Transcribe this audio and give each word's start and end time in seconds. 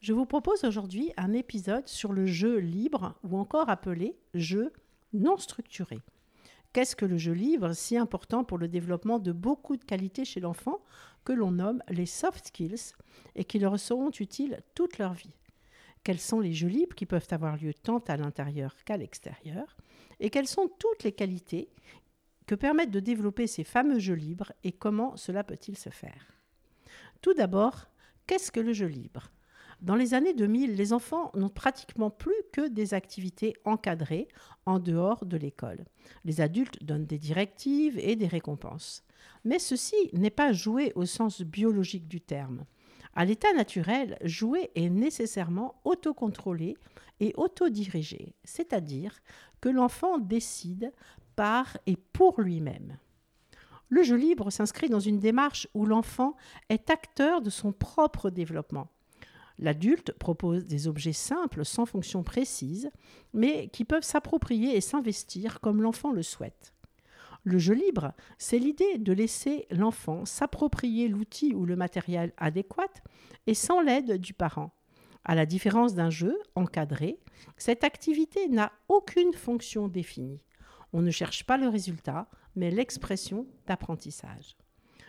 Je 0.00 0.12
vous 0.12 0.26
propose 0.26 0.62
aujourd'hui 0.62 1.12
un 1.16 1.32
épisode 1.32 1.88
sur 1.88 2.12
le 2.12 2.24
jeu 2.24 2.58
libre 2.58 3.18
ou 3.24 3.36
encore 3.36 3.68
appelé 3.68 4.16
jeu 4.32 4.72
non 5.12 5.36
structuré. 5.38 5.98
Qu'est-ce 6.72 6.94
que 6.94 7.04
le 7.04 7.18
jeu 7.18 7.32
libre, 7.32 7.72
si 7.72 7.96
important 7.96 8.44
pour 8.44 8.58
le 8.58 8.68
développement 8.68 9.18
de 9.18 9.32
beaucoup 9.32 9.76
de 9.76 9.84
qualités 9.84 10.24
chez 10.24 10.38
l'enfant 10.38 10.84
que 11.24 11.32
l'on 11.32 11.50
nomme 11.50 11.82
les 11.88 12.06
soft 12.06 12.46
skills 12.46 12.92
et 13.34 13.44
qui 13.44 13.58
leur 13.58 13.78
seront 13.80 14.10
utiles 14.10 14.60
toute 14.76 14.98
leur 14.98 15.14
vie? 15.14 15.34
Quels 16.04 16.20
sont 16.20 16.38
les 16.38 16.52
jeux 16.52 16.68
libres 16.68 16.94
qui 16.94 17.06
peuvent 17.06 17.26
avoir 17.32 17.56
lieu 17.56 17.74
tant 17.74 17.98
à 18.06 18.16
l'intérieur 18.16 18.76
qu'à 18.84 18.96
l'extérieur? 18.96 19.76
Et 20.20 20.30
quelles 20.30 20.46
sont 20.46 20.70
toutes 20.78 21.02
les 21.02 21.12
qualités 21.12 21.70
que 22.46 22.54
permettent 22.54 22.92
de 22.92 23.00
développer 23.00 23.48
ces 23.48 23.64
fameux 23.64 23.98
jeux 23.98 24.14
libres 24.14 24.52
et 24.62 24.70
comment 24.70 25.16
cela 25.16 25.42
peut-il 25.42 25.76
se 25.76 25.90
faire? 25.90 26.32
Tout 27.20 27.34
d'abord, 27.34 27.86
qu'est-ce 28.28 28.52
que 28.52 28.60
le 28.60 28.72
jeu 28.72 28.86
libre? 28.86 29.32
Dans 29.80 29.94
les 29.94 30.14
années 30.14 30.34
2000, 30.34 30.74
les 30.74 30.92
enfants 30.92 31.30
n'ont 31.34 31.48
pratiquement 31.48 32.10
plus 32.10 32.34
que 32.52 32.68
des 32.68 32.94
activités 32.94 33.54
encadrées 33.64 34.26
en 34.66 34.80
dehors 34.80 35.24
de 35.24 35.36
l'école. 35.36 35.84
Les 36.24 36.40
adultes 36.40 36.82
donnent 36.82 37.06
des 37.06 37.18
directives 37.18 37.98
et 37.98 38.16
des 38.16 38.26
récompenses. 38.26 39.04
Mais 39.44 39.60
ceci 39.60 39.96
n'est 40.12 40.30
pas 40.30 40.52
jouer 40.52 40.92
au 40.96 41.06
sens 41.06 41.42
biologique 41.42 42.08
du 42.08 42.20
terme. 42.20 42.64
À 43.14 43.24
l'état 43.24 43.52
naturel, 43.52 44.18
jouer 44.24 44.70
est 44.74 44.90
nécessairement 44.90 45.80
autocontrôlé 45.84 46.76
et 47.20 47.32
autodirigé, 47.36 48.34
c'est-à-dire 48.44 49.20
que 49.60 49.68
l'enfant 49.68 50.18
décide 50.18 50.92
par 51.36 51.76
et 51.86 51.96
pour 51.96 52.40
lui-même. 52.40 52.98
Le 53.88 54.02
jeu 54.02 54.16
libre 54.16 54.50
s'inscrit 54.50 54.88
dans 54.88 55.00
une 55.00 55.18
démarche 55.18 55.68
où 55.72 55.86
l'enfant 55.86 56.36
est 56.68 56.90
acteur 56.90 57.40
de 57.40 57.50
son 57.50 57.72
propre 57.72 58.28
développement. 58.28 58.88
L'adulte 59.58 60.12
propose 60.12 60.66
des 60.66 60.86
objets 60.86 61.12
simples 61.12 61.64
sans 61.64 61.84
fonction 61.84 62.22
précise, 62.22 62.90
mais 63.32 63.68
qui 63.68 63.84
peuvent 63.84 64.04
s'approprier 64.04 64.76
et 64.76 64.80
s'investir 64.80 65.60
comme 65.60 65.82
l'enfant 65.82 66.12
le 66.12 66.22
souhaite. 66.22 66.72
Le 67.44 67.58
jeu 67.58 67.74
libre, 67.74 68.12
c'est 68.36 68.58
l'idée 68.58 68.98
de 68.98 69.12
laisser 69.12 69.66
l'enfant 69.70 70.24
s'approprier 70.24 71.08
l'outil 71.08 71.54
ou 71.54 71.64
le 71.64 71.76
matériel 71.76 72.32
adéquat 72.36 72.92
et 73.46 73.54
sans 73.54 73.80
l'aide 73.80 74.18
du 74.18 74.32
parent. 74.32 74.72
À 75.24 75.34
la 75.34 75.46
différence 75.46 75.94
d'un 75.94 76.10
jeu 76.10 76.38
encadré, 76.54 77.18
cette 77.56 77.84
activité 77.84 78.48
n'a 78.48 78.72
aucune 78.88 79.32
fonction 79.32 79.88
définie. 79.88 80.42
On 80.92 81.02
ne 81.02 81.10
cherche 81.10 81.44
pas 81.44 81.58
le 81.58 81.68
résultat, 81.68 82.28
mais 82.54 82.70
l'expression 82.70 83.46
d'apprentissage. 83.66 84.56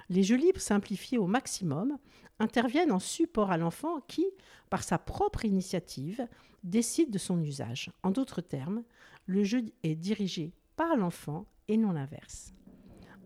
Les 0.10 0.24
jeux 0.24 0.38
libres 0.38 0.60
simplifiés 0.60 1.18
au 1.18 1.28
maximum 1.28 1.98
interviennent 2.40 2.92
en 2.92 3.00
support 3.00 3.52
à 3.52 3.58
l'enfant 3.58 4.02
qui, 4.08 4.26
par 4.70 4.84
sa 4.84 4.98
propre 4.98 5.46
initiative, 5.46 6.28
décide 6.64 7.12
de 7.12 7.18
son 7.18 7.42
usage. 7.42 7.92
En 8.02 8.12
d'autres 8.12 8.42
termes, 8.42 8.84
le 9.28 9.44
jeu 9.44 9.64
est 9.84 9.96
dirigé 9.96 10.54
par 10.76 10.96
l'enfant 10.96 11.46
et 11.68 11.78
non 11.78 11.92
l'inverse. 11.92 12.54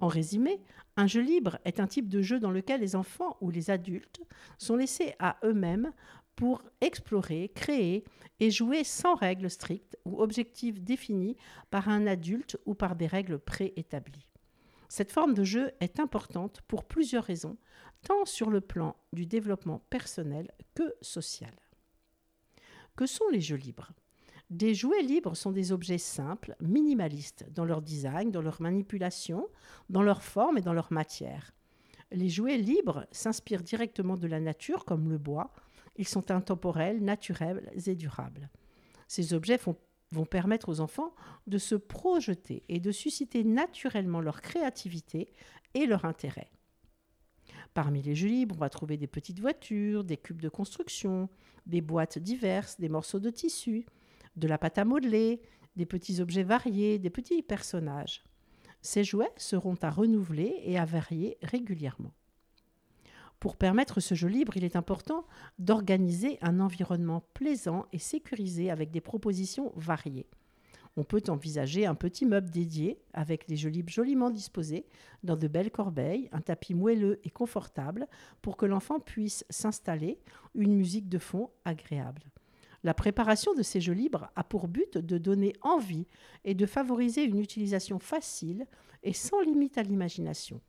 En 0.02 0.08
résumé, 0.08 0.60
un 0.98 1.08
jeu 1.08 1.22
libre 1.22 1.58
est 1.64 1.80
un 1.80 1.88
type 1.88 2.10
de 2.10 2.22
jeu 2.22 2.40
dans 2.40 2.52
lequel 2.52 2.82
les 2.82 2.96
enfants 2.96 3.38
ou 3.40 3.50
les 3.50 3.70
adultes 3.70 4.22
sont 4.58 4.76
laissés 4.76 5.16
à 5.20 5.38
eux-mêmes 5.46 5.94
pour 6.36 6.62
explorer, 6.82 7.52
créer 7.56 8.04
et 8.40 8.52
jouer 8.52 8.84
sans 8.84 9.16
règles 9.16 9.50
strictes 9.50 9.98
ou 10.04 10.22
objectifs 10.22 10.82
définis 10.82 11.38
par 11.70 11.88
un 11.88 12.08
adulte 12.08 12.58
ou 12.66 12.74
par 12.74 12.96
des 12.96 13.08
règles 13.08 13.40
préétablies. 13.40 14.33
Cette 14.96 15.12
forme 15.12 15.34
de 15.34 15.44
jeu 15.44 15.72
est 15.80 16.00
importante 16.00 16.62
pour 16.68 16.84
plusieurs 16.84 17.24
raisons, 17.24 17.58
tant 18.04 18.26
sur 18.26 18.52
le 18.52 18.62
plan 18.62 18.96
du 19.12 19.26
développement 19.26 19.80
personnel 19.90 20.52
que 20.76 20.84
social. 21.02 21.56
Que 22.96 23.08
sont 23.08 23.28
les 23.32 23.42
jeux 23.42 23.56
libres? 23.56 23.92
Des 24.52 24.76
jouets 24.76 25.02
libres 25.02 25.36
sont 25.36 25.50
des 25.52 25.72
objets 25.72 25.98
simples, 25.98 26.56
minimalistes 26.60 27.44
dans 27.56 27.66
leur 27.66 27.82
design, 27.82 28.30
dans 28.30 28.44
leur 28.44 28.62
manipulation, 28.62 29.48
dans 29.90 30.04
leur 30.04 30.22
forme 30.22 30.60
et 30.60 30.62
dans 30.62 30.74
leur 30.74 30.94
matière. 30.94 31.56
Les 32.12 32.30
jouets 32.30 32.60
libres 32.60 33.08
s'inspirent 33.12 33.64
directement 33.64 34.16
de 34.16 34.28
la 34.28 34.40
nature 34.40 34.86
comme 34.86 35.10
le 35.10 35.18
bois. 35.18 35.52
Ils 35.96 36.08
sont 36.08 36.30
intemporels, 36.30 37.04
naturels 37.04 37.72
et 37.88 37.96
durables. 37.96 38.48
Ces 39.08 39.34
objets 39.34 39.58
font 39.58 39.76
vont 40.14 40.26
permettre 40.26 40.70
aux 40.70 40.80
enfants 40.80 41.14
de 41.48 41.58
se 41.58 41.76
projeter 41.76 42.64
et 42.70 42.80
de 42.80 42.92
susciter 42.92 43.44
naturellement 43.44 44.22
leur 44.22 44.42
créativité 44.42 45.30
et 45.74 45.86
leur 45.86 46.06
intérêt. 46.06 46.52
Parmi 47.74 48.02
les 48.02 48.16
jeux 48.16 48.28
libres, 48.28 48.56
on 48.56 48.60
va 48.60 48.70
trouver 48.70 48.98
des 48.98 49.08
petites 49.08 49.40
voitures, 49.40 50.04
des 50.04 50.18
cubes 50.18 50.42
de 50.42 50.50
construction, 50.50 51.30
des 51.66 51.82
boîtes 51.82 52.20
diverses, 52.20 52.80
des 52.80 52.90
morceaux 52.90 53.20
de 53.20 53.32
tissu, 53.32 53.86
de 54.36 54.48
la 54.48 54.58
pâte 54.58 54.78
à 54.78 54.86
modeler, 54.86 55.42
des 55.76 55.86
petits 55.86 56.22
objets 56.22 56.44
variés, 56.44 57.00
des 57.00 57.10
petits 57.10 57.42
personnages. 57.42 58.24
Ces 58.82 59.04
jouets 59.04 59.32
seront 59.38 59.78
à 59.82 59.90
renouveler 59.90 60.62
et 60.64 60.78
à 60.78 60.86
varier 60.86 61.38
régulièrement. 61.42 62.14
Pour 63.44 63.58
permettre 63.58 64.00
ce 64.00 64.16
jeu 64.16 64.30
libre, 64.30 64.56
il 64.56 64.64
est 64.64 64.78
important 64.78 65.26
d'organiser 65.60 66.38
un 66.42 66.62
environnement 66.62 67.26
plaisant 67.34 67.88
et 67.92 68.00
sécurisé 68.00 68.72
avec 68.72 68.90
des 68.90 69.02
propositions 69.02 69.74
variées. 69.76 70.30
On 70.96 71.04
peut 71.04 71.24
envisager 71.28 71.86
un 71.86 71.94
petit 71.94 72.26
meuble 72.26 72.50
dédié 72.50 73.02
avec 73.12 73.46
des 73.50 73.58
jeux 73.58 73.70
libres 73.70 73.92
joliment 73.92 74.30
disposés 74.30 74.86
dans 75.24 75.36
de 75.36 75.50
belles 75.50 75.72
corbeilles, 75.72 76.30
un 76.32 76.40
tapis 76.40 76.74
moelleux 76.74 77.20
et 77.26 77.30
confortable 77.30 78.08
pour 78.42 78.56
que 78.56 78.66
l'enfant 78.66 79.02
puisse 79.02 79.44
s'installer, 79.50 80.22
une 80.56 80.78
musique 80.78 81.10
de 81.10 81.20
fond 81.20 81.50
agréable. 81.66 82.24
La 82.82 82.94
préparation 82.94 83.54
de 83.54 83.62
ces 83.62 83.82
jeux 83.82 83.92
libres 83.92 84.32
a 84.38 84.46
pour 84.46 84.70
but 84.70 84.98
de 84.98 85.18
donner 85.18 85.52
envie 85.64 86.08
et 86.46 86.54
de 86.54 86.66
favoriser 86.66 87.26
une 87.26 87.42
utilisation 87.42 88.00
facile 88.00 88.68
et 89.04 89.12
sans 89.12 89.42
limite 89.42 89.78
à 89.78 89.84
l'imagination. 89.84 90.62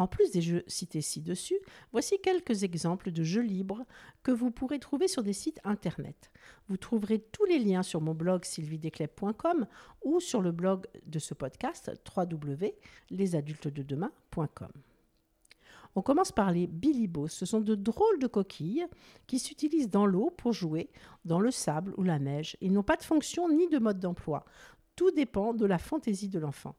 En 0.00 0.06
plus 0.06 0.30
des 0.30 0.40
jeux 0.40 0.64
cités 0.66 1.02
ci-dessus, 1.02 1.58
voici 1.92 2.18
quelques 2.22 2.62
exemples 2.62 3.10
de 3.10 3.22
jeux 3.22 3.42
libres 3.42 3.84
que 4.22 4.30
vous 4.30 4.50
pourrez 4.50 4.78
trouver 4.78 5.08
sur 5.08 5.22
des 5.22 5.34
sites 5.34 5.60
internet. 5.62 6.30
Vous 6.70 6.78
trouverez 6.78 7.18
tous 7.18 7.44
les 7.44 7.58
liens 7.58 7.82
sur 7.82 8.00
mon 8.00 8.14
blog 8.14 8.46
sylvidesclep.com 8.46 9.66
ou 10.02 10.18
sur 10.18 10.40
le 10.40 10.52
blog 10.52 10.86
de 11.04 11.18
ce 11.18 11.34
podcast 11.34 11.90
www.lesadultesdedemain.com. 12.16 14.72
On 15.94 16.00
commence 16.00 16.32
par 16.32 16.50
les 16.50 16.66
bilibos. 16.66 17.28
Ce 17.28 17.44
sont 17.44 17.60
de 17.60 17.74
drôles 17.74 18.20
de 18.20 18.26
coquilles 18.26 18.86
qui 19.26 19.38
s'utilisent 19.38 19.90
dans 19.90 20.06
l'eau 20.06 20.30
pour 20.30 20.54
jouer 20.54 20.88
dans 21.26 21.40
le 21.40 21.50
sable 21.50 21.92
ou 21.98 22.04
la 22.04 22.18
neige. 22.18 22.56
Ils 22.62 22.72
n'ont 22.72 22.82
pas 22.82 22.96
de 22.96 23.02
fonction 23.02 23.50
ni 23.50 23.68
de 23.68 23.78
mode 23.78 24.00
d'emploi. 24.00 24.46
Tout 24.96 25.10
dépend 25.10 25.52
de 25.52 25.66
la 25.66 25.76
fantaisie 25.76 26.30
de 26.30 26.38
l'enfant. 26.38 26.74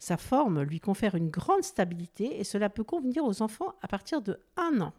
Sa 0.00 0.16
forme 0.16 0.62
lui 0.62 0.80
confère 0.80 1.14
une 1.14 1.28
grande 1.28 1.62
stabilité 1.62 2.40
et 2.40 2.44
cela 2.44 2.70
peut 2.70 2.84
convenir 2.84 3.22
aux 3.22 3.42
enfants 3.42 3.74
à 3.82 3.86
partir 3.86 4.22
de 4.22 4.40
1 4.56 4.80
an. 4.80 4.94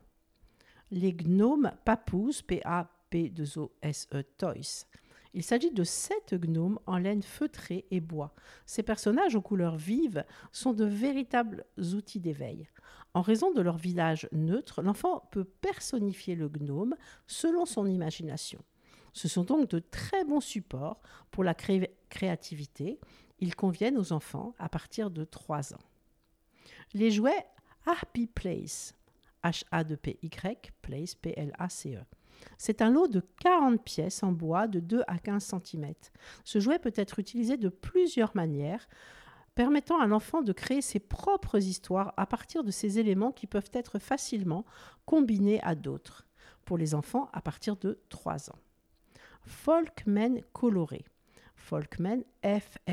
Les 0.92 1.12
gnomes 1.12 1.72
papous, 1.86 2.44
P-A-P-2-O-S-E 2.44 4.24
Toys. 4.38 4.86
Il 5.34 5.44
s'agit 5.44 5.72
de 5.72 5.84
sept 5.84 6.36
gnomes 6.36 6.78
en 6.86 6.98
laine 6.98 7.24
feutrée 7.24 7.86
et 7.90 8.00
bois. 8.00 8.36
Ces 8.68 8.84
personnages 8.84 9.36
aux 9.36 9.42
couleurs 9.42 9.78
vives 9.78 10.24
sont 10.52 10.74
de 10.74 10.86
véritables 10.86 11.66
outils 11.96 12.20
d'éveil. 12.20 12.68
En 13.16 13.22
raison 13.22 13.52
de 13.52 13.62
leur 13.62 13.78
visage 13.78 14.30
neutre, 14.32 14.84
l'enfant 14.84 15.28
peut 15.32 15.46
personnifier 15.46 16.36
le 16.36 16.48
gnome 16.48 16.96
selon 17.26 17.66
son 17.66 17.88
imagination. 17.88 18.64
Ce 19.14 19.28
sont 19.28 19.46
donc 19.46 19.70
de 19.70 19.80
très 19.80 20.24
bons 20.26 20.42
supports 20.42 21.02
pour 21.32 21.44
la 21.44 21.56
créativité 21.56 23.00
ils 23.42 23.56
conviennent 23.56 23.98
aux 23.98 24.14
enfants 24.14 24.54
à 24.60 24.70
partir 24.70 25.12
de 25.12 25.26
3 25.26 25.74
ans. 25.74 25.82
Les 26.94 27.12
jouets 27.12 27.46
Happy 27.86 28.28
Place, 28.28 28.96
H-A-P-Y, 29.44 30.72
Place, 30.82 31.16
P-L-A-C-E. 31.16 32.00
C'est 32.58 32.82
un 32.82 32.92
lot 32.92 33.08
de 33.08 33.22
40 33.40 33.84
pièces 33.84 34.24
en 34.24 34.32
bois 34.32 34.68
de 34.68 34.80
2 34.80 35.04
à 35.08 35.18
15 35.18 35.56
cm. 35.64 35.94
Ce 36.44 36.60
jouet 36.60 36.80
peut 36.80 36.94
être 36.96 37.20
utilisé 37.20 37.58
de 37.58 37.70
plusieurs 37.70 38.36
manières, 38.36 38.88
permettant 39.56 40.00
à 40.00 40.08
l'enfant 40.08 40.42
de 40.42 40.54
créer 40.54 40.82
ses 40.82 41.00
propres 41.00 41.58
histoires 41.58 42.14
à 42.18 42.26
partir 42.26 42.64
de 42.64 42.72
ces 42.72 43.00
éléments 43.00 43.32
qui 43.32 43.48
peuvent 43.48 43.70
être 43.74 44.00
facilement 44.00 44.66
combinés 45.06 45.62
à 45.64 45.76
d'autres, 45.76 46.26
pour 46.66 46.78
les 46.78 46.96
enfants 46.96 47.30
à 47.34 47.42
partir 47.42 47.76
de 47.78 48.00
3 48.10 48.50
ans. 48.52 48.60
Folkmen 49.42 50.42
coloré. 50.54 51.04
Folkmen, 51.62 52.24
F-L-O-C-K-M-E-N. 52.44 52.90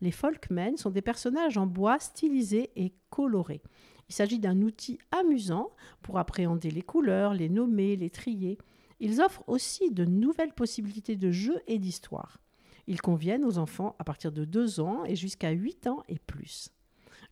Les 0.00 0.10
Folkmen 0.10 0.76
sont 0.76 0.90
des 0.90 1.02
personnages 1.02 1.56
en 1.56 1.66
bois 1.66 1.98
stylisés 1.98 2.70
et 2.76 2.92
colorés. 3.10 3.62
Il 4.08 4.14
s'agit 4.14 4.38
d'un 4.38 4.62
outil 4.62 4.98
amusant 5.10 5.70
pour 6.02 6.18
appréhender 6.18 6.70
les 6.70 6.82
couleurs, 6.82 7.34
les 7.34 7.48
nommer, 7.48 7.96
les 7.96 8.10
trier. 8.10 8.58
Ils 9.00 9.20
offrent 9.20 9.44
aussi 9.46 9.90
de 9.90 10.04
nouvelles 10.04 10.52
possibilités 10.52 11.16
de 11.16 11.30
jeu 11.30 11.60
et 11.66 11.78
d'histoire. 11.78 12.38
Ils 12.86 13.00
conviennent 13.00 13.44
aux 13.44 13.58
enfants 13.58 13.96
à 13.98 14.04
partir 14.04 14.32
de 14.32 14.44
2 14.44 14.80
ans 14.80 15.04
et 15.04 15.16
jusqu'à 15.16 15.50
8 15.50 15.86
ans 15.86 16.02
et 16.08 16.18
plus. 16.18 16.70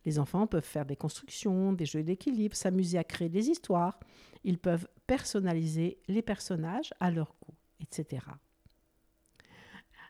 Les 0.05 0.19
enfants 0.19 0.47
peuvent 0.47 0.63
faire 0.63 0.85
des 0.85 0.95
constructions, 0.95 1.73
des 1.73 1.85
jeux 1.85 2.03
d'équilibre, 2.03 2.55
s'amuser 2.55 2.97
à 2.97 3.03
créer 3.03 3.29
des 3.29 3.49
histoires. 3.49 3.99
Ils 4.43 4.59
peuvent 4.59 4.87
personnaliser 5.07 5.97
les 6.07 6.21
personnages 6.21 6.93
à 6.99 7.09
leur 7.09 7.35
goût, 7.41 7.55
etc. 7.79 8.25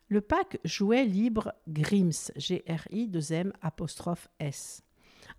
Le 0.07 0.21
pack 0.21 0.59
jouet 0.63 1.03
libre 1.03 1.53
Grims, 1.67 2.31
G-R-I-2-M 2.35 3.51
apostrophe 3.63 4.27
S. 4.39 4.83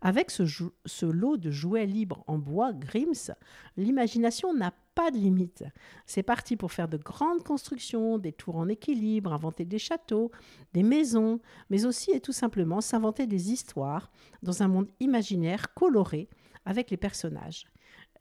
Avec 0.01 0.33
ce, 0.33 1.07
lot 1.07 1.37
de 1.37 1.53
jouets 1.53 1.87
libres 1.87 2.25
en 2.27 2.39
bois 2.39 2.73
Grims, 2.73 3.33
l'imagination 3.77 4.53
n'a 4.53 4.75
pas 4.97 5.13
de 5.13 5.19
limite. 5.19 5.63
C'est 6.05 6.25
parti 6.25 6.57
pour 6.57 6.73
faire 6.73 6.89
de 6.89 6.97
grandes 6.97 7.45
constructions, 7.45 8.19
des 8.19 8.33
tours 8.33 8.57
en 8.57 8.67
équilibre, 8.67 9.33
inventer 9.33 9.65
des 9.65 9.79
châteaux, 9.79 10.33
des 10.73 10.83
maisons, 10.83 11.39
mais 11.71 11.85
aussi 11.85 12.11
et 12.11 12.21
tout 12.21 12.33
simplement 12.33 12.81
s'inventer 12.81 13.29
des 13.29 13.53
histoires 13.53 14.11
dans 14.43 14.65
un 14.65 14.69
monde 14.69 14.91
imaginaire 14.99 15.75
coloré 15.75 16.29
avec 16.65 16.91
les 16.91 16.97
personnages. 16.97 17.67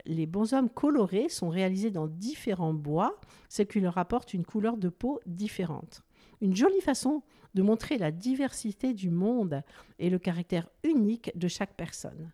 Les 0.06 0.28
bonshommes 0.28 0.70
colorés 0.70 1.30
sont 1.30 1.50
réalisés 1.50 1.90
dans 1.90 2.08
différents 2.08 2.76
bois, 2.76 3.20
ce 3.50 3.64
qui 3.64 3.80
leur 3.80 3.98
apporte 3.98 4.36
une 4.36 4.46
couleur 4.46 4.78
de 4.78 4.90
peau 4.90 5.20
différente. 5.26 6.05
Une 6.42 6.56
jolie 6.56 6.82
façon 6.82 7.24
de 7.54 7.62
montrer 7.62 7.98
la 7.98 8.12
diversité 8.12 8.94
du 8.94 9.10
monde 9.10 9.64
et 10.00 10.10
le 10.10 10.20
caractère 10.20 10.70
unique 10.84 11.32
de 11.38 11.48
chaque 11.48 11.76
personne. 11.76 12.32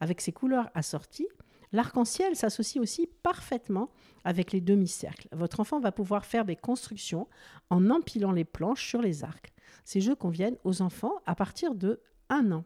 Avec 0.00 0.20
ses 0.20 0.32
couleurs 0.32 0.70
assorties, 0.74 1.28
l'arc-en-ciel 1.72 2.36
s'associe 2.36 2.82
aussi 2.82 3.08
parfaitement 3.22 3.90
avec 4.24 4.52
les 4.52 4.60
demi-cercles. 4.60 5.28
Votre 5.32 5.60
enfant 5.60 5.80
va 5.80 5.92
pouvoir 5.92 6.26
faire 6.26 6.44
des 6.44 6.56
constructions 6.56 7.28
en 7.70 7.90
empilant 7.90 8.32
les 8.32 8.44
planches 8.44 8.88
sur 8.88 9.00
les 9.00 9.24
arcs. 9.24 9.52
Ces 9.84 10.00
jeux 10.00 10.16
conviennent 10.16 10.58
aux 10.64 10.82
enfants 10.82 11.14
à 11.26 11.34
partir 11.34 11.74
de 11.74 12.00
1 12.30 12.52
an. 12.52 12.64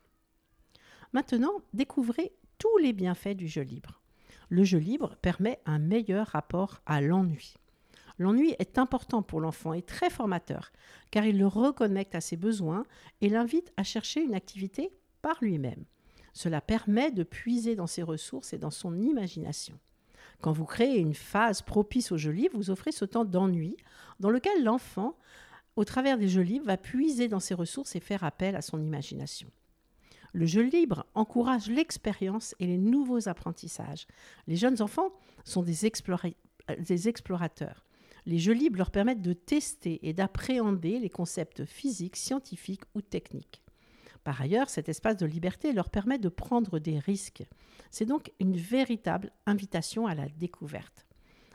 Maintenant, 1.12 1.52
découvrez 1.72 2.32
tous 2.58 2.78
les 2.78 2.92
bienfaits 2.92 3.36
du 3.36 3.48
jeu 3.48 3.62
libre. 3.62 4.00
Le 4.48 4.64
jeu 4.64 4.78
libre 4.78 5.16
permet 5.22 5.60
un 5.66 5.78
meilleur 5.78 6.28
rapport 6.28 6.80
à 6.86 7.00
l'ennui. 7.00 7.54
L'ennui 8.18 8.54
est 8.58 8.78
important 8.78 9.22
pour 9.22 9.40
l'enfant 9.40 9.72
et 9.72 9.82
très 9.82 10.08
formateur, 10.08 10.72
car 11.10 11.24
il 11.26 11.38
le 11.38 11.46
reconnecte 11.46 12.14
à 12.14 12.20
ses 12.20 12.36
besoins 12.36 12.84
et 13.20 13.28
l'invite 13.28 13.72
à 13.76 13.82
chercher 13.82 14.22
une 14.22 14.34
activité 14.34 14.90
par 15.20 15.36
lui-même. 15.42 15.84
Cela 16.32 16.60
permet 16.60 17.10
de 17.10 17.22
puiser 17.22 17.76
dans 17.76 17.86
ses 17.86 18.02
ressources 18.02 18.52
et 18.52 18.58
dans 18.58 18.70
son 18.70 19.00
imagination. 19.00 19.78
Quand 20.40 20.52
vous 20.52 20.64
créez 20.64 20.98
une 20.98 21.14
phase 21.14 21.62
propice 21.62 22.12
au 22.12 22.18
jeu 22.18 22.30
libre, 22.30 22.56
vous 22.56 22.70
offrez 22.70 22.92
ce 22.92 23.04
temps 23.04 23.24
d'ennui 23.24 23.76
dans 24.20 24.30
lequel 24.30 24.64
l'enfant, 24.64 25.16
au 25.76 25.84
travers 25.84 26.18
des 26.18 26.28
jeux 26.28 26.42
libres, 26.42 26.66
va 26.66 26.76
puiser 26.76 27.28
dans 27.28 27.40
ses 27.40 27.54
ressources 27.54 27.96
et 27.96 28.00
faire 28.00 28.24
appel 28.24 28.56
à 28.56 28.62
son 28.62 28.80
imagination. 28.82 29.50
Le 30.36 30.44
jeu 30.44 30.60
libre 30.60 31.06
encourage 31.14 31.70
l'expérience 31.70 32.54
et 32.60 32.66
les 32.66 32.76
nouveaux 32.76 33.26
apprentissages. 33.26 34.06
Les 34.46 34.56
jeunes 34.56 34.82
enfants 34.82 35.08
sont 35.44 35.62
des, 35.62 35.86
explorateurs. 35.86 37.86
Les 38.26 38.38
jeux 38.38 38.52
libres 38.52 38.76
leur 38.76 38.90
permettent 38.90 39.22
de 39.22 39.32
tester 39.32 39.98
et 40.06 40.12
d'appréhender 40.12 40.98
les 40.98 41.08
concepts 41.08 41.64
physiques, 41.64 42.16
scientifiques 42.16 42.84
ou 42.94 43.00
techniques. 43.00 43.62
Par 44.24 44.38
ailleurs, 44.42 44.68
cet 44.68 44.90
espace 44.90 45.16
de 45.16 45.24
liberté 45.24 45.72
leur 45.72 45.88
permet 45.88 46.18
de 46.18 46.28
prendre 46.28 46.80
des 46.80 46.98
risques. 46.98 47.46
C'est 47.90 48.04
donc 48.04 48.30
une 48.38 48.58
véritable 48.58 49.32
invitation 49.46 50.06
à 50.06 50.14
la 50.14 50.28
découverte. 50.28 51.06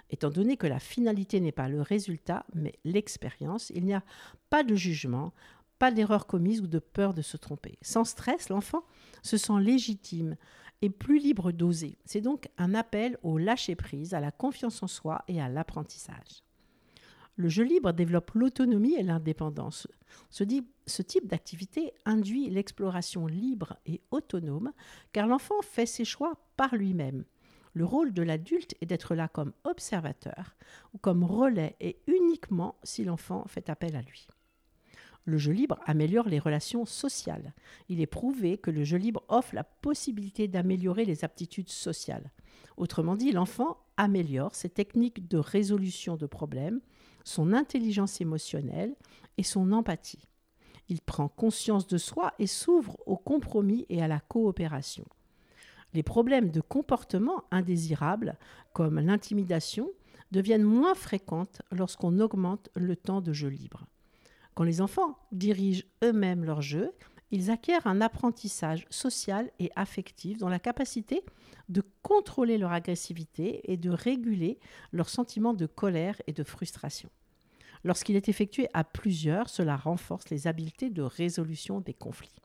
Étant 0.09 0.31
donné 0.31 0.57
que 0.57 0.65
la 0.65 0.79
finalité 0.79 1.39
n'est 1.39 1.51
pas 1.51 1.69
le 1.69 1.83
résultat, 1.83 2.47
mais 2.55 2.73
l'expérience, 2.83 3.71
il 3.75 3.85
n'y 3.85 3.93
a 3.93 4.03
pas 4.49 4.63
de 4.63 4.73
jugement, 4.73 5.33
pas 5.81 5.89
d'erreur 5.89 6.27
commise 6.27 6.61
ou 6.61 6.67
de 6.67 6.77
peur 6.77 7.15
de 7.15 7.23
se 7.23 7.37
tromper. 7.37 7.79
Sans 7.81 8.03
stress, 8.03 8.49
l'enfant 8.49 8.83
se 9.23 9.35
sent 9.35 9.59
légitime 9.59 10.35
et 10.83 10.91
plus 10.91 11.17
libre 11.17 11.51
d'oser. 11.51 11.97
C'est 12.05 12.21
donc 12.21 12.49
un 12.59 12.75
appel 12.75 13.17
au 13.23 13.39
lâcher-prise, 13.39 14.13
à 14.13 14.19
la 14.19 14.29
confiance 14.29 14.83
en 14.83 14.87
soi 14.87 15.23
et 15.27 15.41
à 15.41 15.49
l'apprentissage. 15.49 16.43
Le 17.35 17.49
jeu 17.49 17.63
libre 17.63 17.93
développe 17.93 18.29
l'autonomie 18.35 18.93
et 18.93 19.01
l'indépendance. 19.01 19.87
Ce, 20.29 20.43
ce 20.85 21.01
type 21.01 21.25
d'activité 21.25 21.93
induit 22.05 22.51
l'exploration 22.51 23.25
libre 23.25 23.75
et 23.87 24.01
autonome 24.11 24.73
car 25.13 25.25
l'enfant 25.25 25.63
fait 25.63 25.87
ses 25.87 26.05
choix 26.05 26.35
par 26.57 26.75
lui-même. 26.75 27.25
Le 27.73 27.85
rôle 27.85 28.13
de 28.13 28.21
l'adulte 28.21 28.75
est 28.81 28.85
d'être 28.85 29.15
là 29.15 29.27
comme 29.27 29.53
observateur 29.63 30.55
ou 30.93 30.99
comme 30.99 31.23
relais 31.23 31.75
et 31.79 31.97
uniquement 32.05 32.75
si 32.83 33.03
l'enfant 33.03 33.45
fait 33.47 33.67
appel 33.67 33.95
à 33.95 34.03
lui. 34.03 34.27
Le 35.25 35.37
jeu 35.37 35.51
libre 35.51 35.79
améliore 35.85 36.27
les 36.27 36.39
relations 36.39 36.85
sociales. 36.85 37.53
Il 37.89 38.01
est 38.01 38.07
prouvé 38.07 38.57
que 38.57 38.71
le 38.71 38.83
jeu 38.83 38.97
libre 38.97 39.23
offre 39.27 39.53
la 39.53 39.63
possibilité 39.63 40.47
d'améliorer 40.47 41.05
les 41.05 41.23
aptitudes 41.23 41.69
sociales. 41.69 42.31
Autrement 42.77 43.15
dit, 43.15 43.31
l'enfant 43.31 43.77
améliore 43.97 44.55
ses 44.55 44.69
techniques 44.69 45.27
de 45.27 45.37
résolution 45.37 46.17
de 46.17 46.25
problèmes, 46.25 46.81
son 47.23 47.53
intelligence 47.53 48.19
émotionnelle 48.19 48.95
et 49.37 49.43
son 49.43 49.71
empathie. 49.71 50.27
Il 50.89 51.01
prend 51.01 51.27
conscience 51.27 51.85
de 51.85 51.97
soi 51.97 52.33
et 52.39 52.47
s'ouvre 52.47 52.97
au 53.05 53.15
compromis 53.15 53.85
et 53.89 54.01
à 54.01 54.07
la 54.07 54.19
coopération. 54.19 55.05
Les 55.93 56.03
problèmes 56.03 56.51
de 56.51 56.61
comportement 56.61 57.43
indésirables, 57.51 58.37
comme 58.73 58.99
l'intimidation, 58.99 59.91
deviennent 60.31 60.63
moins 60.63 60.95
fréquentes 60.95 61.61
lorsqu'on 61.71 62.19
augmente 62.19 62.69
le 62.75 62.95
temps 62.95 63.21
de 63.21 63.33
jeu 63.33 63.49
libre. 63.49 63.85
Quand 64.55 64.63
les 64.63 64.81
enfants 64.81 65.17
dirigent 65.31 65.83
eux-mêmes 66.03 66.43
leur 66.43 66.61
jeu, 66.61 66.91
ils 67.31 67.49
acquièrent 67.49 67.87
un 67.87 68.01
apprentissage 68.01 68.85
social 68.89 69.49
et 69.59 69.71
affectif 69.75 70.37
dans 70.37 70.49
la 70.49 70.59
capacité 70.59 71.23
de 71.69 71.81
contrôler 72.01 72.57
leur 72.57 72.73
agressivité 72.73 73.71
et 73.71 73.77
de 73.77 73.89
réguler 73.89 74.59
leurs 74.91 75.09
sentiments 75.09 75.53
de 75.53 75.65
colère 75.65 76.21
et 76.27 76.33
de 76.33 76.43
frustration. 76.43 77.09
Lorsqu'il 77.83 78.15
est 78.15 78.29
effectué 78.29 78.67
à 78.73 78.83
plusieurs, 78.83 79.49
cela 79.49 79.77
renforce 79.77 80.29
les 80.29 80.45
habiletés 80.45 80.89
de 80.89 81.01
résolution 81.01 81.79
des 81.79 81.93
conflits. 81.93 82.41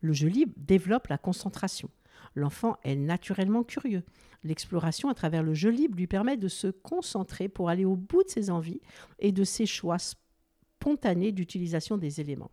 Le 0.00 0.12
jeu 0.12 0.28
libre 0.28 0.54
développe 0.56 1.08
la 1.08 1.18
concentration. 1.18 1.90
L'enfant 2.34 2.76
est 2.82 2.96
naturellement 2.96 3.62
curieux. 3.62 4.02
L'exploration 4.42 5.08
à 5.08 5.14
travers 5.14 5.42
le 5.42 5.54
jeu 5.54 5.70
libre 5.70 5.96
lui 5.96 6.06
permet 6.06 6.36
de 6.36 6.48
se 6.48 6.68
concentrer 6.68 7.48
pour 7.48 7.68
aller 7.68 7.84
au 7.84 7.96
bout 7.96 8.24
de 8.24 8.28
ses 8.28 8.50
envies 8.50 8.80
et 9.18 9.32
de 9.32 9.44
ses 9.44 9.66
choix 9.66 9.98
d'utilisation 11.32 11.98
des 11.98 12.20
éléments. 12.20 12.50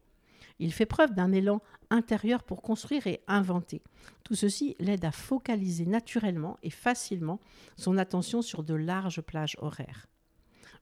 Il 0.60 0.74
fait 0.74 0.86
preuve 0.86 1.14
d'un 1.14 1.32
élan 1.32 1.62
intérieur 1.90 2.44
pour 2.44 2.62
construire 2.62 3.08
et 3.08 3.22
inventer. 3.28 3.82
Tout 4.24 4.36
ceci 4.36 4.76
l'aide 4.80 5.06
à 5.06 5.12
focaliser 5.12 5.86
naturellement 5.86 6.58
et 6.64 6.70
facilement 6.70 7.40
son 7.78 7.98
attention 7.98 8.42
sur 8.42 8.64
de 8.64 8.74
larges 8.74 9.22
plages 9.22 9.58
horaires. 9.60 10.08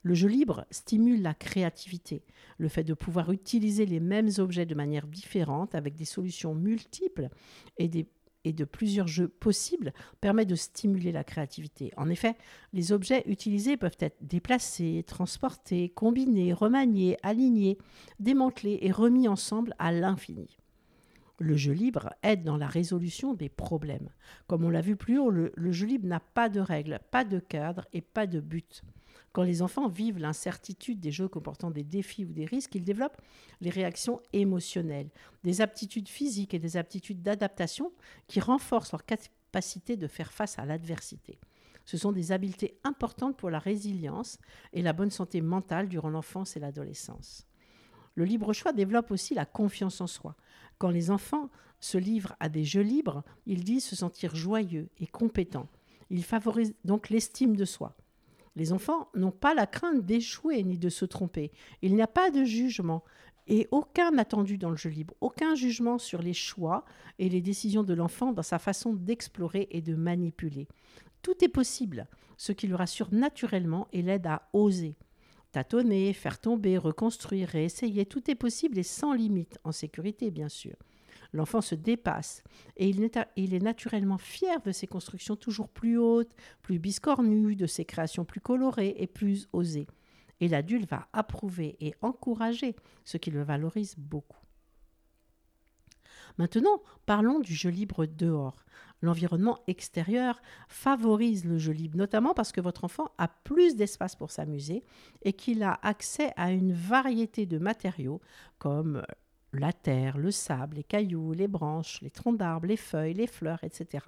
Le 0.03 0.15
jeu 0.15 0.27
libre 0.27 0.65
stimule 0.71 1.21
la 1.21 1.36
créativité, 1.36 2.24
le 2.57 2.69
fait 2.69 2.83
de 2.83 2.95
pouvoir 2.95 3.31
utiliser 3.31 3.86
les 3.86 4.00
mêmes 4.00 4.31
objets 4.39 4.65
de 4.65 4.75
manière 4.75 5.05
différente 5.05 5.75
avec 5.75 5.95
des 5.95 6.05
solutions 6.05 6.55
multiples 6.55 7.29
et, 7.77 7.89
et 8.43 8.53
de 8.53 8.65
plusieurs 8.65 9.07
jeux 9.07 9.27
possibles 9.27 9.93
permet 10.19 10.45
de 10.45 10.55
stimuler 10.55 11.12
la 11.12 11.24
créativité. 11.24 11.91
En 11.98 12.10
effet, 12.10 12.36
les 12.74 12.91
objets 12.91 13.24
utilisés 13.25 13.77
peuvent 13.77 13.98
être 14.00 14.17
déplacés, 14.21 15.03
transportés, 15.05 15.89
combinés, 15.89 16.53
remaniés, 16.53 17.17
alignés, 17.24 17.77
démantelés 18.19 18.79
et 18.81 18.91
remis 18.91 19.27
ensemble 19.27 19.75
à 19.79 19.91
l'infini. 19.91 20.57
Le 21.39 21.55
jeu 21.55 21.74
libre 21.74 22.13
aide 22.21 22.43
dans 22.43 22.57
la 22.57 22.67
résolution 22.67 23.33
des 23.33 23.50
problèmes. 23.50 24.10
Comme 24.45 24.63
on 24.63 24.69
l'a 24.69 24.81
vu 24.81 24.95
plus 24.95 25.17
haut, 25.17 25.31
le, 25.31 25.51
jeu 25.71 25.88
libre 25.88 26.07
n'a 26.07 26.19
pas 26.19 26.50
de 26.50 26.60
règles, 26.60 27.00
pas 27.10 27.24
de 27.24 27.39
cadre 27.39 27.88
et 27.93 28.01
pas 28.01 28.27
de 28.27 28.39
but. 28.39 28.83
Quand 29.33 29.43
les 29.43 29.61
enfants 29.61 29.88
vivent 29.88 30.19
l'incertitude 30.19 31.00
des 31.00 31.11
jeux 31.11 31.29
comportant 31.29 31.71
des 31.71 31.83
défis 31.83 32.25
ou 32.25 32.33
des 32.33 32.45
risques, 32.45 32.75
ils 32.75 32.83
développent 32.83 33.21
les 33.61 33.69
réactions 33.69 34.21
émotionnelles, 34.33 35.09
des 35.43 35.61
aptitudes 35.61 36.09
physiques 36.09 36.53
et 36.53 36.59
des 36.59 36.75
aptitudes 36.75 37.21
d'adaptation 37.21 37.93
qui 38.27 38.41
renforcent 38.41 38.91
leur 38.91 39.05
capacité 39.05 39.95
de 39.95 40.07
faire 40.07 40.33
face 40.33 40.59
à 40.59 40.65
l'adversité. 40.65 41.39
Ce 41.85 41.97
sont 41.97 42.11
des 42.11 42.31
habiletés 42.31 42.77
importantes 42.83 43.38
pour 43.38 43.50
la 43.50 43.59
résilience 43.59 44.38
et 44.73 44.81
la 44.81 44.93
bonne 44.93 45.11
santé 45.11 45.41
mentale 45.41 45.88
durant 45.88 46.09
l'enfance 46.09 46.57
et 46.57 46.59
l'adolescence. 46.59 47.47
Le 48.15 48.25
libre 48.25 48.51
choix 48.53 48.73
développe 48.73 49.11
aussi 49.11 49.33
la 49.33 49.45
confiance 49.45 50.01
en 50.01 50.07
soi. 50.07 50.35
Quand 50.77 50.89
les 50.89 51.09
enfants 51.09 51.50
se 51.79 51.97
livrent 51.97 52.35
à 52.39 52.50
des 52.50 52.65
jeux 52.65 52.81
libres, 52.81 53.23
ils 53.45 53.63
disent 53.63 53.85
se 53.85 53.95
sentir 53.95 54.35
joyeux 54.35 54.89
et 55.00 55.07
compétents. 55.07 55.69
Ils 56.09 56.23
favorisent 56.23 56.75
donc 56.83 57.09
l'estime 57.09 57.55
de 57.55 57.65
soi. 57.65 57.95
Les 58.55 58.74
enfants 58.74 59.10
n'ont 59.15 59.31
pas 59.31 59.53
la 59.53 59.65
crainte 59.65 60.05
d'échouer 60.05 60.63
ni 60.63 60.77
de 60.77 60.89
se 60.89 61.05
tromper. 61.05 61.51
Il 61.81 61.96
n'y 61.96 62.01
a 62.01 62.08
pas 62.08 62.31
de 62.31 62.43
jugement 62.43 63.03
et 63.48 63.67
aucun 63.72 64.17
attendu 64.17 64.58
dans 64.58 64.70
le 64.70 64.75
jeu 64.75 64.89
libre, 64.89 65.13
aucun 65.22 65.55
jugement 65.55 65.98
sur 65.98 66.22
les 66.22 66.34
choix 66.34 66.86
et 67.20 67.29
les 67.29 67.41
décisions 67.41 67.84
de 67.84 67.93
l'enfant 67.93 68.34
dans 68.34 68.43
sa 68.43 68.60
façon 68.60 68.93
d'explorer 68.93 69.67
et 69.72 69.81
de 69.81 69.96
manipuler. 69.96 70.67
Tout 71.22 71.43
est 71.43 71.50
possible, 71.50 72.08
ce 72.38 72.51
qui 72.51 72.67
le 72.67 72.75
rassure 72.75 73.13
naturellement 73.13 73.88
et 73.93 74.01
l'aide 74.01 74.27
à 74.27 74.50
oser. 74.53 74.96
Tâtonner, 75.51 76.13
faire 76.13 76.39
tomber, 76.39 76.77
reconstruire, 76.77 77.50
réessayer, 77.50 78.05
tout 78.05 78.29
est 78.31 78.36
possible 78.36 78.79
et 78.79 78.84
sans 78.84 79.13
limite, 79.13 79.60
en 79.63 79.72
sécurité 79.72 80.31
bien 80.31 80.50
sûr. 80.50 80.75
L'enfant 81.33 81.61
se 81.61 81.75
dépasse 81.75 82.43
et 82.75 82.89
il 82.89 83.03
est, 83.03 83.59
naturellement 83.59 84.17
fier 84.17 84.61
de 84.61 84.71
ses 84.71 84.88
constructions 84.88 85.35
toujours 85.35 85.69
plus 85.69 85.97
hautes, 85.97 86.35
plus 86.61 86.79
biscornues, 86.79 87.55
de 87.55 87.67
ses 87.67 87.85
créations 87.85 88.25
plus 88.25 88.41
colorées 88.41 88.95
et 88.97 89.07
plus 89.07 89.47
osées. 89.53 89.88
Et 90.41 90.47
l'adulte 90.47 90.89
va 90.89 91.07
approuver 91.13 91.77
et 91.79 91.93
encourager, 92.01 92.75
ce 93.05 93.17
qui 93.17 93.31
le 93.31 93.43
valorise 93.43 93.95
beaucoup. 93.97 94.39
Maintenant, 96.38 96.81
parlons 97.05 97.39
du 97.39 97.53
jeu 97.53 97.69
libre 97.69 98.05
dehors 98.05 98.65
l'environnement 99.01 99.59
extérieur 99.67 100.41
favorise 100.67 101.45
le 101.45 101.57
jeu 101.57 101.73
libre, 101.73 101.97
notamment 101.97 102.33
parce 102.33 102.51
que 102.51 102.61
votre 102.61 102.83
enfant 102.83 103.11
a 103.17 103.27
plus 103.27 103.75
d'espace 103.75 104.15
pour 104.15 104.31
s'amuser 104.31 104.83
et 105.23 105.33
qu'il 105.33 105.63
a 105.63 105.79
accès 105.81 106.31
à 106.35 106.51
une 106.51 106.73
variété 106.73 107.45
de 107.45 107.57
matériaux 107.57 108.21
comme 108.59 109.03
la 109.53 109.74
terre, 109.74 110.17
le 110.17 110.31
sable, 110.31 110.77
les 110.77 110.84
cailloux, 110.84 111.34
les 111.34 111.48
branches, 111.48 112.01
les 112.01 112.10
troncs 112.10 112.38
d'arbres, 112.38 112.67
les 112.67 112.77
feuilles, 112.77 113.13
les 113.13 113.27
fleurs, 113.27 113.63
etc. 113.63 114.05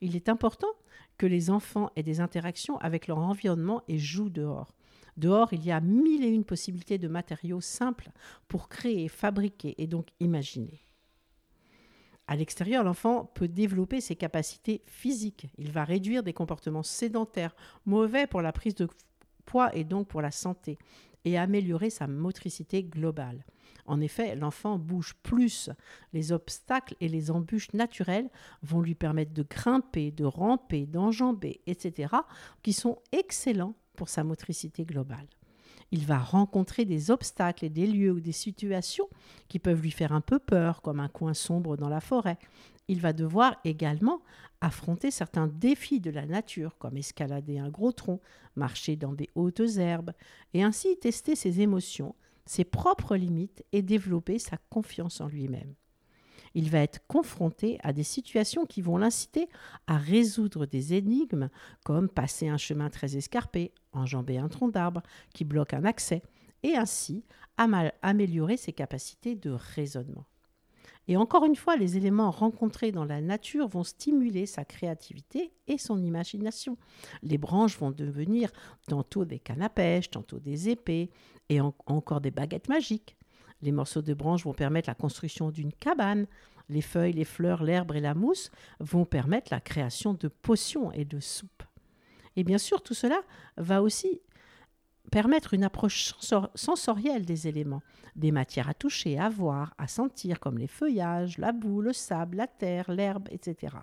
Il 0.00 0.16
est 0.16 0.28
important 0.28 0.68
que 1.18 1.26
les 1.26 1.50
enfants 1.50 1.90
aient 1.96 2.02
des 2.02 2.20
interactions 2.20 2.78
avec 2.78 3.06
leur 3.06 3.18
environnement 3.18 3.82
et 3.88 3.98
jouent 3.98 4.30
dehors. 4.30 4.74
Dehors, 5.16 5.52
il 5.52 5.64
y 5.64 5.72
a 5.72 5.80
mille 5.80 6.24
et 6.24 6.28
une 6.28 6.44
possibilités 6.44 6.98
de 6.98 7.08
matériaux 7.08 7.62
simples 7.62 8.10
pour 8.48 8.68
créer, 8.68 9.08
fabriquer 9.08 9.74
et 9.78 9.86
donc 9.86 10.08
imaginer. 10.20 10.82
À 12.28 12.36
l'extérieur, 12.36 12.82
l'enfant 12.84 13.24
peut 13.34 13.48
développer 13.48 14.00
ses 14.00 14.16
capacités 14.16 14.82
physiques. 14.86 15.46
Il 15.58 15.70
va 15.70 15.84
réduire 15.84 16.22
des 16.22 16.32
comportements 16.32 16.82
sédentaires, 16.82 17.54
mauvais 17.86 18.26
pour 18.26 18.42
la 18.42 18.52
prise 18.52 18.74
de 18.74 18.88
poids 19.46 19.74
et 19.74 19.84
donc 19.84 20.08
pour 20.08 20.20
la 20.20 20.32
santé, 20.32 20.76
et 21.26 21.36
améliorer 21.36 21.90
sa 21.90 22.06
motricité 22.06 22.82
globale. 22.82 23.44
En 23.84 24.00
effet, 24.00 24.34
l'enfant 24.34 24.78
bouge 24.78 25.14
plus. 25.22 25.70
Les 26.12 26.32
obstacles 26.32 26.96
et 27.00 27.08
les 27.08 27.30
embûches 27.30 27.72
naturelles 27.74 28.30
vont 28.62 28.80
lui 28.80 28.94
permettre 28.94 29.34
de 29.34 29.42
grimper, 29.42 30.10
de 30.10 30.24
ramper, 30.24 30.86
d'enjamber, 30.86 31.60
etc., 31.66 32.14
qui 32.62 32.72
sont 32.72 32.98
excellents 33.12 33.74
pour 33.96 34.08
sa 34.08 34.24
motricité 34.24 34.84
globale 34.84 35.26
il 35.92 36.04
va 36.04 36.18
rencontrer 36.18 36.84
des 36.84 37.10
obstacles 37.10 37.64
et 37.64 37.70
des 37.70 37.86
lieux 37.86 38.12
ou 38.12 38.20
des 38.20 38.32
situations 38.32 39.08
qui 39.48 39.58
peuvent 39.58 39.82
lui 39.82 39.90
faire 39.90 40.12
un 40.12 40.20
peu 40.20 40.38
peur, 40.38 40.82
comme 40.82 41.00
un 41.00 41.08
coin 41.08 41.34
sombre 41.34 41.76
dans 41.76 41.88
la 41.88 42.00
forêt. 42.00 42.38
Il 42.88 43.00
va 43.00 43.12
devoir 43.12 43.56
également 43.64 44.20
affronter 44.60 45.10
certains 45.10 45.46
défis 45.48 46.00
de 46.00 46.10
la 46.10 46.26
nature, 46.26 46.76
comme 46.78 46.96
escalader 46.96 47.58
un 47.58 47.68
gros 47.68 47.92
tronc, 47.92 48.20
marcher 48.54 48.96
dans 48.96 49.12
des 49.12 49.30
hautes 49.34 49.76
herbes, 49.76 50.12
et 50.54 50.62
ainsi 50.62 50.96
tester 50.98 51.36
ses 51.36 51.60
émotions, 51.60 52.14
ses 52.46 52.64
propres 52.64 53.16
limites 53.16 53.64
et 53.72 53.82
développer 53.82 54.38
sa 54.38 54.56
confiance 54.70 55.20
en 55.20 55.28
lui-même 55.28 55.74
il 56.56 56.70
va 56.70 56.78
être 56.78 57.06
confronté 57.06 57.78
à 57.82 57.92
des 57.92 58.02
situations 58.02 58.64
qui 58.64 58.80
vont 58.80 58.96
l'inciter 58.96 59.46
à 59.86 59.98
résoudre 59.98 60.64
des 60.64 60.94
énigmes 60.94 61.50
comme 61.84 62.08
passer 62.08 62.48
un 62.48 62.56
chemin 62.56 62.88
très 62.88 63.14
escarpé, 63.14 63.72
enjamber 63.92 64.38
un 64.38 64.48
tronc 64.48 64.68
d'arbre 64.68 65.02
qui 65.34 65.44
bloque 65.44 65.74
un 65.74 65.84
accès, 65.84 66.22
et 66.62 66.74
ainsi 66.74 67.24
améliorer 68.02 68.56
ses 68.56 68.72
capacités 68.72 69.34
de 69.34 69.50
raisonnement. 69.50 70.24
Et 71.08 71.18
encore 71.18 71.44
une 71.44 71.56
fois, 71.56 71.76
les 71.76 71.98
éléments 71.98 72.30
rencontrés 72.30 72.90
dans 72.90 73.04
la 73.04 73.20
nature 73.20 73.68
vont 73.68 73.84
stimuler 73.84 74.46
sa 74.46 74.64
créativité 74.64 75.52
et 75.68 75.76
son 75.76 76.02
imagination. 76.02 76.78
Les 77.22 77.38
branches 77.38 77.78
vont 77.78 77.90
devenir 77.90 78.50
tantôt 78.88 79.26
des 79.26 79.38
cannes 79.38 79.62
à 79.62 79.68
pêche, 79.68 80.10
tantôt 80.10 80.40
des 80.40 80.70
épées 80.70 81.10
et 81.50 81.60
encore 81.60 82.22
des 82.22 82.30
baguettes 82.30 82.68
magiques. 82.68 83.15
Les 83.62 83.72
morceaux 83.72 84.02
de 84.02 84.14
branches 84.14 84.44
vont 84.44 84.52
permettre 84.52 84.88
la 84.90 84.94
construction 84.94 85.50
d'une 85.50 85.72
cabane. 85.72 86.26
Les 86.68 86.82
feuilles, 86.82 87.12
les 87.12 87.24
fleurs, 87.24 87.62
l'herbe 87.62 87.94
et 87.94 88.00
la 88.00 88.14
mousse 88.14 88.50
vont 88.80 89.04
permettre 89.04 89.52
la 89.52 89.60
création 89.60 90.14
de 90.14 90.28
potions 90.28 90.92
et 90.92 91.04
de 91.04 91.20
soupes. 91.20 91.62
Et 92.36 92.44
bien 92.44 92.58
sûr, 92.58 92.82
tout 92.82 92.94
cela 92.94 93.20
va 93.56 93.82
aussi 93.82 94.20
permettre 95.10 95.54
une 95.54 95.64
approche 95.64 96.14
sensorielle 96.54 97.24
des 97.24 97.48
éléments, 97.48 97.82
des 98.16 98.32
matières 98.32 98.68
à 98.68 98.74
toucher, 98.74 99.18
à 99.18 99.28
voir, 99.28 99.74
à 99.78 99.88
sentir, 99.88 100.40
comme 100.40 100.58
les 100.58 100.66
feuillages, 100.66 101.38
la 101.38 101.52
boue, 101.52 101.80
le 101.80 101.92
sable, 101.92 102.36
la 102.36 102.46
terre, 102.46 102.90
l'herbe, 102.90 103.28
etc. 103.30 103.76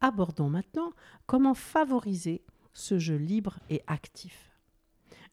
Abordons 0.00 0.48
maintenant 0.48 0.92
comment 1.26 1.54
favoriser 1.54 2.42
ce 2.72 2.98
jeu 2.98 3.16
libre 3.16 3.58
et 3.68 3.82
actif 3.86 4.49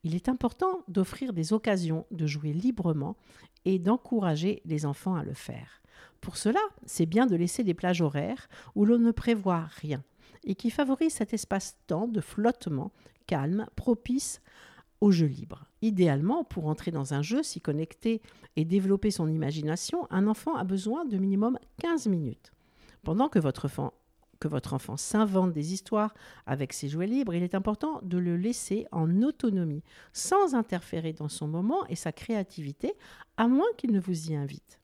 il 0.04 0.16
est 0.16 0.30
important 0.30 0.84
d'offrir 0.88 1.34
des 1.34 1.54
occasions 1.54 2.06
de 2.12 2.26
jouer 2.26 2.54
librement 2.54 3.18
et 3.66 3.80
d'encourager 3.80 4.62
les 4.66 4.86
enfants 4.86 5.16
à 5.16 5.24
le 5.24 5.34
faire. 5.34 5.82
Pour 6.22 6.38
cela, 6.38 6.60
c'est 6.86 7.06
bien 7.06 7.26
de 7.26 7.36
laisser 7.36 7.64
des 7.64 7.74
plages 7.74 8.02
horaires 8.02 8.48
où 8.76 8.86
l'on 8.86 9.00
ne 9.00 9.12
prévoit 9.12 9.68
rien 9.82 10.04
et 10.44 10.56
qui 10.56 10.70
favorisent 10.70 11.14
cet 11.14 11.34
espace-temps 11.34 12.08
de 12.08 12.22
flottement 12.22 12.92
calme, 13.26 13.68
propice 13.76 14.42
au 15.02 15.12
jeu 15.12 15.28
libre. 15.28 15.66
Idéalement, 15.82 16.44
pour 16.44 16.68
entrer 16.68 16.92
dans 16.92 17.14
un 17.14 17.22
jeu, 17.22 17.44
s'y 17.44 17.62
connecter 17.62 18.22
et 18.56 18.66
développer 18.66 19.12
son 19.12 19.28
imagination, 19.28 20.08
un 20.10 20.28
enfant 20.28 20.56
a 20.56 20.64
besoin 20.64 21.06
de 21.06 21.18
minimum 21.18 21.60
15 21.82 22.08
minutes. 22.08 22.52
Pendant 23.04 23.30
que 23.30 23.40
votre 23.40 23.66
enfant 23.66 23.94
que 24.40 24.48
votre 24.48 24.74
enfant 24.74 24.98
s'invente 24.98 25.54
des 25.54 25.74
histoires 25.74 26.14
avec 26.46 26.74
ses 26.74 26.90
jouets 26.90 27.08
libres, 27.08 27.34
il 27.34 27.44
est 27.44 27.56
important 27.56 28.00
de 28.04 28.18
le 28.18 28.38
laisser 28.38 28.86
en 28.92 29.22
autonomie, 29.22 29.84
sans 30.14 30.56
interférer 30.56 31.14
dans 31.14 31.30
son 31.30 31.48
moment 31.48 31.86
et 31.88 31.96
sa 31.96 32.12
créativité, 32.12 32.94
à 33.38 33.48
moins 33.48 33.68
qu'il 33.78 33.92
ne 33.92 34.00
vous 34.00 34.32
y 34.32 34.36
invite. 34.36 34.80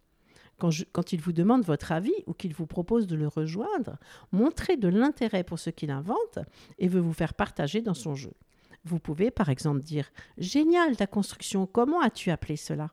Quand, 0.60 1.12
il 1.12 1.20
vous 1.20 1.34
demande 1.34 1.66
votre 1.66 1.92
avis 1.92 2.14
ou 2.26 2.34
qu'il 2.34 2.54
vous 2.54 2.68
propose 2.68 3.06
de 3.06 3.16
le 3.16 3.28
rejoindre, 3.28 3.98
montrez 4.32 4.78
de 4.78 4.88
l'intérêt 4.88 5.44
pour 5.44 5.60
ce 5.60 5.70
qu'il 5.70 5.92
invente 5.92 6.40
et 6.80 6.88
veut 6.88 7.02
vous 7.02 7.12
faire 7.12 7.34
partager 7.34 7.82
dans 7.82 7.94
son 7.94 8.16
jeu. 8.16 8.32
Vous 8.86 9.00
pouvez 9.00 9.30
par 9.30 9.50
exemple 9.50 9.82
dire 9.82 10.10
Génial 10.38 10.96
ta 10.96 11.08
construction, 11.08 11.66
comment 11.66 12.02
as-tu 12.02 12.32
appelé 12.32 12.56
cela? 12.56 12.92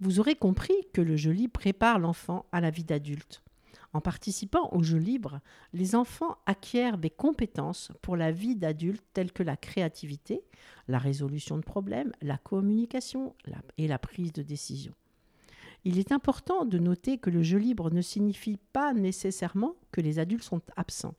Vous 0.00 0.20
aurez 0.20 0.36
compris 0.36 0.74
que 0.94 1.02
le 1.02 1.16
jeu 1.16 1.32
libre 1.32 1.52
prépare 1.52 1.98
l'enfant 1.98 2.46
à 2.52 2.62
la 2.62 2.70
vie 2.70 2.84
d'adulte. 2.84 3.42
En 3.92 4.00
participant 4.00 4.68
au 4.72 4.82
jeu 4.82 4.98
libre, 4.98 5.40
les 5.72 5.96
enfants 5.96 6.38
acquièrent 6.46 6.98
des 6.98 7.10
compétences 7.10 7.90
pour 8.02 8.16
la 8.16 8.30
vie 8.30 8.54
d'adulte 8.54 9.04
telles 9.12 9.32
que 9.32 9.42
la 9.42 9.56
créativité, 9.56 10.44
la 10.86 10.98
résolution 10.98 11.56
de 11.56 11.64
problèmes, 11.64 12.12
la 12.22 12.38
communication 12.38 13.34
et 13.78 13.88
la 13.88 13.98
prise 13.98 14.32
de 14.32 14.42
décision. 14.42 14.94
Il 15.84 15.98
est 15.98 16.12
important 16.12 16.64
de 16.64 16.78
noter 16.78 17.18
que 17.18 17.30
le 17.30 17.42
jeu 17.42 17.58
libre 17.58 17.90
ne 17.90 18.02
signifie 18.02 18.58
pas 18.72 18.92
nécessairement 18.92 19.74
que 19.90 20.00
les 20.00 20.18
adultes 20.18 20.44
sont 20.44 20.62
absents. 20.76 21.14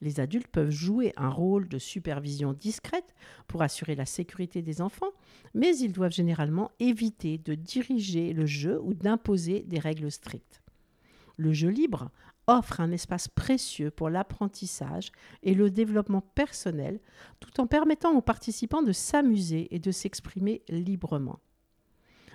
Les 0.00 0.18
adultes 0.18 0.48
peuvent 0.48 0.70
jouer 0.70 1.12
un 1.16 1.28
rôle 1.28 1.68
de 1.68 1.78
supervision 1.78 2.54
discrète 2.54 3.14
pour 3.46 3.62
assurer 3.62 3.94
la 3.94 4.06
sécurité 4.06 4.62
des 4.62 4.80
enfants, 4.80 5.12
mais 5.54 5.76
ils 5.76 5.92
doivent 5.92 6.12
généralement 6.12 6.70
éviter 6.80 7.36
de 7.36 7.54
diriger 7.54 8.32
le 8.32 8.46
jeu 8.46 8.80
ou 8.80 8.94
d'imposer 8.94 9.60
des 9.60 9.78
règles 9.78 10.10
strictes. 10.10 10.62
Le 11.40 11.54
jeu 11.54 11.70
libre 11.70 12.10
offre 12.46 12.80
un 12.80 12.92
espace 12.92 13.26
précieux 13.26 13.90
pour 13.90 14.10
l'apprentissage 14.10 15.10
et 15.42 15.54
le 15.54 15.70
développement 15.70 16.20
personnel, 16.20 17.00
tout 17.40 17.62
en 17.62 17.66
permettant 17.66 18.14
aux 18.14 18.20
participants 18.20 18.82
de 18.82 18.92
s'amuser 18.92 19.74
et 19.74 19.78
de 19.78 19.90
s'exprimer 19.90 20.60
librement. 20.68 21.40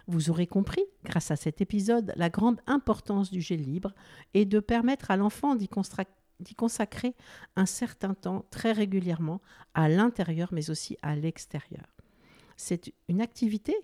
Vous 0.07 0.31
aurez 0.31 0.47
compris, 0.47 0.83
grâce 1.03 1.29
à 1.29 1.35
cet 1.35 1.61
épisode, 1.61 2.13
la 2.15 2.31
grande 2.31 2.59
importance 2.65 3.29
du 3.29 3.41
jeu 3.41 3.57
libre 3.57 3.93
et 4.33 4.45
de 4.45 4.59
permettre 4.59 5.11
à 5.11 5.17
l'enfant 5.17 5.53
d'y 5.53 5.67
consacrer 6.55 7.13
un 7.55 7.67
certain 7.67 8.15
temps 8.15 8.47
très 8.49 8.71
régulièrement 8.71 9.39
à 9.75 9.87
l'intérieur 9.87 10.49
mais 10.51 10.71
aussi 10.71 10.97
à 11.03 11.15
l'extérieur. 11.15 11.85
C'est 12.57 12.91
une 13.07 13.21
activité 13.21 13.75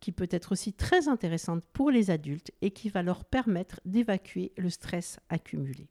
qui 0.00 0.12
peut 0.12 0.28
être 0.30 0.52
aussi 0.52 0.72
très 0.72 1.08
intéressante 1.08 1.64
pour 1.72 1.90
les 1.90 2.10
adultes 2.10 2.52
et 2.62 2.70
qui 2.70 2.88
va 2.88 3.02
leur 3.02 3.24
permettre 3.24 3.80
d'évacuer 3.84 4.52
le 4.56 4.70
stress 4.70 5.18
accumulé. 5.28 5.88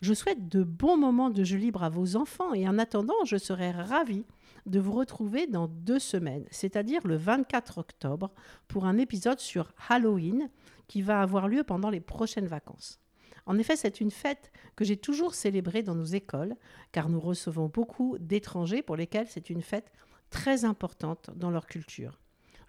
Je 0.00 0.14
souhaite 0.14 0.48
de 0.48 0.62
bons 0.62 0.96
moments 0.96 1.30
de 1.30 1.42
jeu 1.42 1.56
libre 1.56 1.82
à 1.82 1.88
vos 1.88 2.14
enfants 2.14 2.54
et 2.54 2.68
en 2.68 2.78
attendant, 2.78 3.24
je 3.24 3.36
serai 3.36 3.72
ravie 3.72 4.24
de 4.66 4.78
vous 4.78 4.92
retrouver 4.92 5.46
dans 5.46 5.66
deux 5.66 5.98
semaines, 5.98 6.46
c'est-à-dire 6.50 7.06
le 7.06 7.16
24 7.16 7.78
octobre, 7.78 8.30
pour 8.68 8.86
un 8.86 8.98
épisode 8.98 9.40
sur 9.40 9.72
Halloween 9.88 10.50
qui 10.86 11.02
va 11.02 11.20
avoir 11.20 11.48
lieu 11.48 11.64
pendant 11.64 11.90
les 11.90 12.00
prochaines 12.00 12.46
vacances. 12.46 13.00
En 13.46 13.58
effet, 13.58 13.76
c'est 13.76 14.00
une 14.00 14.10
fête 14.10 14.52
que 14.76 14.84
j'ai 14.84 14.98
toujours 14.98 15.34
célébrée 15.34 15.82
dans 15.82 15.94
nos 15.94 16.04
écoles, 16.04 16.54
car 16.92 17.08
nous 17.08 17.18
recevons 17.18 17.68
beaucoup 17.68 18.18
d'étrangers 18.18 18.82
pour 18.82 18.94
lesquels 18.94 19.26
c'est 19.26 19.50
une 19.50 19.62
fête 19.62 19.90
très 20.30 20.64
importante 20.64 21.30
dans 21.36 21.50
leur 21.50 21.66
culture. 21.66 22.18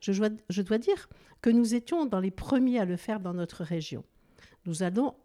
Je 0.01 0.13
dois, 0.61 0.77
dire 0.77 1.09
que 1.41 1.49
nous 1.49 1.75
étions 1.75 2.05
dans 2.05 2.19
les 2.19 2.31
premiers 2.31 2.79
à 2.79 2.85
le 2.85 2.95
faire 2.95 3.19
dans 3.19 3.33
notre 3.33 3.63
région. 3.63 4.03
Nous 4.65 4.83
allons, 4.83 5.15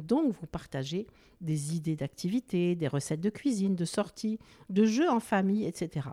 donc 0.00 0.32
vous 0.32 0.46
partager 0.46 1.06
des 1.40 1.76
idées 1.76 1.96
d'activités, 1.96 2.74
des 2.74 2.88
recettes 2.88 3.20
de 3.20 3.30
cuisine, 3.30 3.74
de 3.74 3.84
sorties, 3.84 4.38
de 4.70 4.84
jeux 4.84 5.10
en 5.10 5.20
famille, 5.20 5.66
etc. 5.66 6.08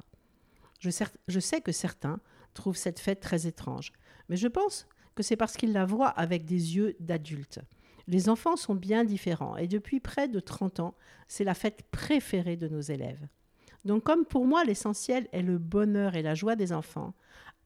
Je 0.81 1.39
sais 1.39 1.61
que 1.61 1.71
certains 1.71 2.19
trouvent 2.53 2.77
cette 2.77 2.99
fête 2.99 3.19
très 3.19 3.47
étrange, 3.47 3.93
mais 4.27 4.37
je 4.37 4.47
pense 4.47 4.87
que 5.15 5.23
c'est 5.23 5.35
parce 5.35 5.55
qu'ils 5.55 5.73
la 5.73 5.85
voient 5.85 6.09
avec 6.09 6.45
des 6.45 6.75
yeux 6.75 6.95
d'adultes. 6.99 7.59
Les 8.07 8.27
enfants 8.27 8.55
sont 8.55 8.75
bien 8.75 9.03
différents 9.03 9.55
et 9.55 9.67
depuis 9.67 9.99
près 9.99 10.27
de 10.27 10.39
30 10.39 10.79
ans, 10.79 10.95
c'est 11.27 11.43
la 11.43 11.53
fête 11.53 11.83
préférée 11.91 12.57
de 12.57 12.67
nos 12.67 12.81
élèves. 12.81 13.27
Donc 13.85 14.03
comme 14.03 14.25
pour 14.25 14.45
moi 14.45 14.63
l'essentiel 14.63 15.27
est 15.31 15.41
le 15.41 15.57
bonheur 15.57 16.15
et 16.15 16.21
la 16.21 16.35
joie 16.35 16.55
des 16.55 16.73
enfants, 16.73 17.13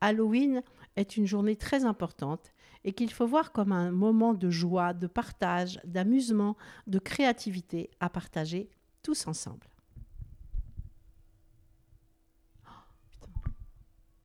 Halloween 0.01 0.62
est 0.96 1.17
une 1.17 1.25
journée 1.25 1.55
très 1.55 1.86
importante 1.86 2.53
et 2.84 2.93
qu'il 2.93 3.12
faut 3.12 3.25
voir 3.25 3.51
comme 3.51 3.72
un 3.72 3.91
moment 3.91 4.34
de 4.34 4.50
joie, 4.50 4.93
de 4.93 5.08
partage, 5.08 5.79
d'amusement, 5.86 6.58
de 6.88 7.00
créativité 7.00 7.89
à 8.00 8.10
partager 8.10 8.70
tous 9.01 9.27
ensemble. 9.27 9.73